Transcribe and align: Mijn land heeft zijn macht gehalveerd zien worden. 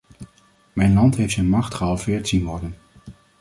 Mijn 0.73 0.93
land 0.93 1.15
heeft 1.15 1.33
zijn 1.33 1.49
macht 1.49 1.73
gehalveerd 1.73 2.27
zien 2.27 2.45
worden. 2.45 2.77